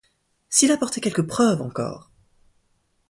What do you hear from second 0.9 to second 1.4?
quelque